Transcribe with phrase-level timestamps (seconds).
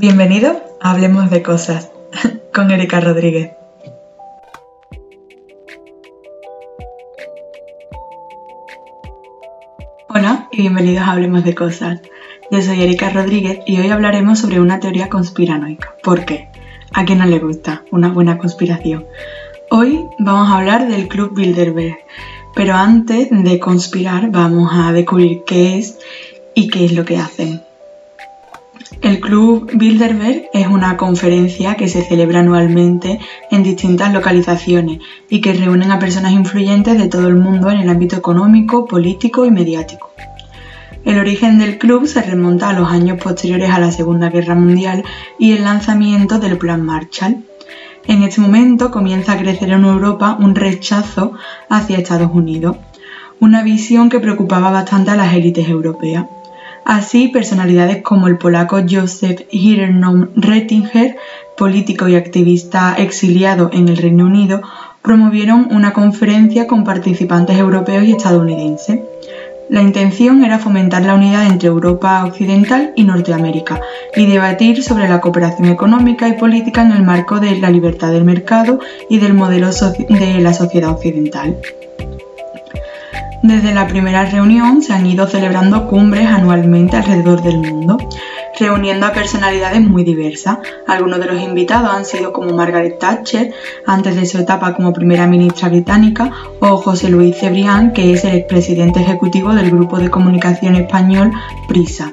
[0.00, 1.90] Bienvenido a Hablemos de Cosas
[2.54, 3.50] con Erika Rodríguez.
[10.08, 12.00] Hola y bienvenidos a Hablemos de Cosas.
[12.50, 15.94] Yo soy Erika Rodríguez y hoy hablaremos sobre una teoría conspiranoica.
[16.02, 16.48] ¿Por qué?
[16.94, 19.04] ¿A quién no le gusta una buena conspiración?
[19.70, 21.98] Hoy vamos a hablar del Club Bilderberg,
[22.54, 25.98] pero antes de conspirar vamos a descubrir qué es
[26.54, 27.60] y qué es lo que hacen.
[29.02, 33.18] El Club Bilderberg es una conferencia que se celebra anualmente
[33.50, 34.98] en distintas localizaciones
[35.30, 39.46] y que reúnen a personas influyentes de todo el mundo en el ámbito económico, político
[39.46, 40.10] y mediático.
[41.04, 45.02] El origen del club se remonta a los años posteriores a la Segunda Guerra Mundial
[45.38, 47.44] y el lanzamiento del Plan Marshall.
[48.06, 51.32] En este momento comienza a crecer en Europa un rechazo
[51.70, 52.76] hacia Estados Unidos,
[53.38, 56.26] una visión que preocupaba bastante a las élites europeas.
[56.90, 61.16] Así, personalidades como el polaco Joseph Hirenbaum Rettinger,
[61.56, 64.60] político y activista exiliado en el Reino Unido,
[65.00, 68.98] promovieron una conferencia con participantes europeos y estadounidenses.
[69.68, 73.80] La intención era fomentar la unidad entre Europa Occidental y Norteamérica
[74.16, 78.24] y debatir sobre la cooperación económica y política en el marco de la libertad del
[78.24, 81.56] mercado y del modelo de la sociedad occidental.
[83.42, 87.96] Desde la primera reunión se han ido celebrando cumbres anualmente alrededor del mundo,
[88.58, 90.58] reuniendo a personalidades muy diversas.
[90.86, 93.54] Algunos de los invitados han sido como Margaret Thatcher,
[93.86, 96.30] antes de su etapa como primera ministra británica,
[96.60, 101.32] o José Luis Cebrián, que es el expresidente ejecutivo del grupo de comunicación español
[101.66, 102.12] Prisa.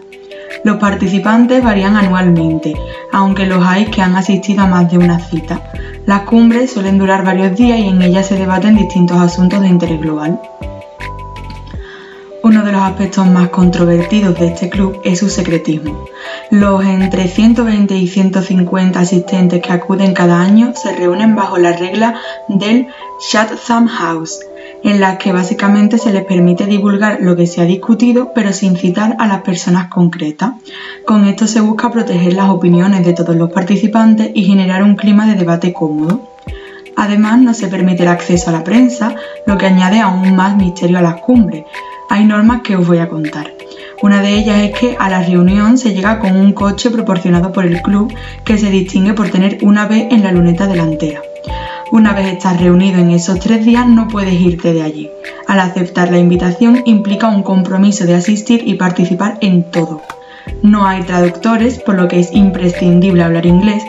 [0.64, 2.73] Los participantes varían anualmente,
[3.11, 5.61] aunque los hay que han asistido a más de una cita.
[6.05, 10.00] Las cumbres suelen durar varios días y en ellas se debaten distintos asuntos de interés
[10.00, 10.39] global.
[12.48, 16.06] Uno de los aspectos más controvertidos de este club es su secretismo.
[16.50, 22.22] Los entre 120 y 150 asistentes que acuden cada año se reúnen bajo la regla
[22.48, 22.88] del
[23.30, 24.39] Chatham House,
[24.82, 28.77] en la que básicamente se les permite divulgar lo que se ha discutido pero sin
[28.77, 30.52] citar a las personas concretas.
[31.05, 35.27] Con esto se busca proteger las opiniones de todos los participantes y generar un clima
[35.27, 36.21] de debate cómodo.
[36.95, 40.98] Además, no se permite el acceso a la prensa, lo que añade aún más misterio
[40.98, 41.66] a las cumbres,
[42.10, 43.54] hay normas que os voy a contar.
[44.02, 47.66] Una de ellas es que a la reunión se llega con un coche proporcionado por
[47.66, 48.14] el club
[48.45, 51.22] que se distingue por tener una B en la luneta delantera.
[51.92, 55.10] Una vez estás reunido en esos tres días no puedes irte de allí.
[55.48, 60.02] Al aceptar la invitación implica un compromiso de asistir y participar en todo.
[60.62, 63.84] No hay traductores, por lo que es imprescindible hablar inglés,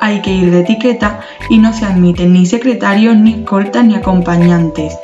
[0.00, 4.94] hay que ir de etiqueta y no se admiten ni secretarios, ni escoltas, ni acompañantes.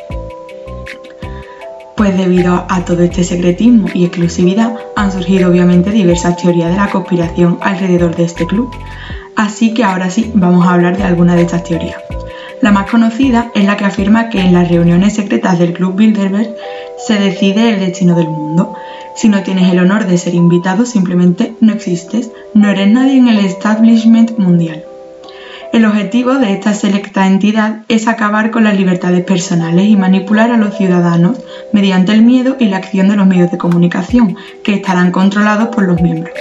[2.00, 6.88] Pues debido a todo este secretismo y exclusividad han surgido obviamente diversas teorías de la
[6.88, 8.71] conspiración alrededor de este club.
[9.37, 11.99] Así que ahora sí vamos a hablar de algunas de estas teorías.
[12.62, 16.56] La más conocida es la que afirma que en las reuniones secretas del Club Bilderberg
[17.06, 18.72] se decide el destino del mundo.
[19.15, 23.28] Si no tienes el honor de ser invitado, simplemente no existes, no eres nadie en
[23.28, 24.84] el establishment mundial.
[25.73, 30.57] El objetivo de esta selecta entidad es acabar con las libertades personales y manipular a
[30.57, 31.39] los ciudadanos
[31.73, 35.85] mediante el miedo y la acción de los medios de comunicación, que estarán controlados por
[35.85, 36.35] los miembros.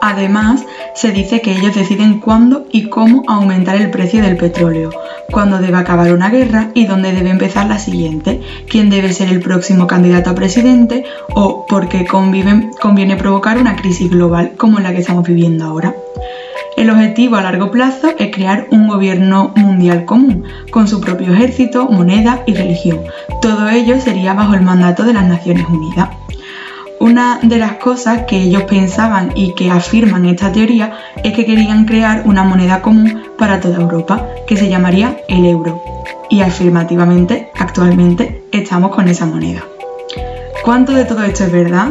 [0.00, 0.64] Además,
[0.94, 4.90] se dice que ellos deciden cuándo y cómo aumentar el precio del petróleo,
[5.32, 9.40] cuándo debe acabar una guerra y dónde debe empezar la siguiente, quién debe ser el
[9.40, 15.00] próximo candidato a presidente o por qué conviene provocar una crisis global como la que
[15.00, 15.94] estamos viviendo ahora.
[16.80, 21.86] El objetivo a largo plazo es crear un gobierno mundial común, con su propio ejército,
[21.90, 23.00] moneda y religión.
[23.42, 26.08] Todo ello sería bajo el mandato de las Naciones Unidas.
[26.98, 31.84] Una de las cosas que ellos pensaban y que afirman esta teoría es que querían
[31.84, 35.82] crear una moneda común para toda Europa, que se llamaría el euro.
[36.30, 39.62] Y afirmativamente, actualmente, estamos con esa moneda.
[40.64, 41.88] ¿Cuánto de todo esto es verdad?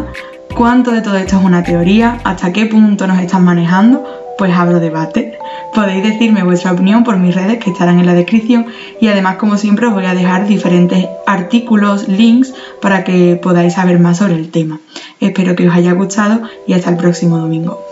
[0.56, 2.18] ¿Cuánto de todo esto es una teoría?
[2.24, 4.19] ¿Hasta qué punto nos están manejando?
[4.40, 5.38] Pues abro debate.
[5.76, 8.68] Podéis decirme vuestra opinión por mis redes que estarán en la descripción
[9.02, 14.00] y además como siempre os voy a dejar diferentes artículos, links para que podáis saber
[14.00, 14.80] más sobre el tema.
[15.20, 17.89] Espero que os haya gustado y hasta el próximo domingo.